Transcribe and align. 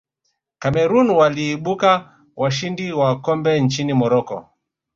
cameroon 0.59 1.09
waliibuka 1.09 2.17
washindi 2.35 2.91
wa 2.91 3.21
kombe 3.21 3.61
nchini 3.61 3.93
morocco 3.93 4.49